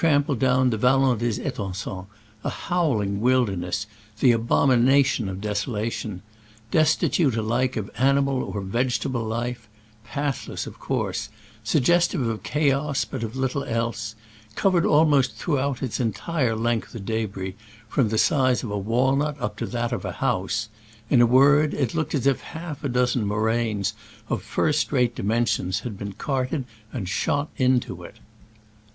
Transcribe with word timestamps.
83 0.03 0.33
ed 0.33 0.39
down 0.39 0.69
the 0.71 0.77
Vallon 0.77 1.19
des 1.19 1.29
foan9ons, 1.29 2.07
a 2.43 2.49
howling 2.49 3.21
wilderness, 3.21 3.85
the 4.19 4.31
abomination 4.31 5.29
of 5.29 5.41
desolation; 5.41 6.23
destitute 6.71 7.35
alike 7.37 7.77
of 7.77 7.91
animal 7.99 8.41
or 8.41 8.61
vegetable 8.61 9.23
life; 9.23 9.67
pathless, 10.03 10.65
of 10.65 10.79
course; 10.79 11.29
sug 11.63 11.83
gestive 11.83 12.27
of 12.27 12.41
chaos, 12.41 13.05
but 13.05 13.21
of 13.21 13.35
little 13.35 13.63
else; 13.63 14.15
cov 14.55 14.73
ered 14.73 14.89
almost 14.89 15.35
throughout 15.35 15.83
its 15.83 15.99
entire 15.99 16.55
length 16.55 16.95
with 16.95 17.05
debris, 17.05 17.53
from 17.87 18.09
the 18.09 18.17
size 18.17 18.63
of 18.63 18.71
a 18.71 18.79
walnut 18.79 19.39
up 19.39 19.55
to 19.55 19.67
that 19.67 19.91
of 19.91 20.03
a 20.03 20.13
house: 20.13 20.69
in 21.11 21.21
a 21.21 21.27
word, 21.27 21.75
it 21.75 21.89
iooked 21.91 22.15
as 22.15 22.25
if 22.25 22.41
half 22.41 22.83
a 22.83 22.89
dozen 22.89 23.23
moraines 23.23 23.93
of 24.29 24.41
first 24.41 24.91
rate 24.91 25.13
dimensions 25.13 25.81
had 25.81 25.95
been 25.95 26.13
carted 26.13 26.65
and 26.91 27.07
shot 27.07 27.49
into 27.57 28.01
it. 28.03 28.15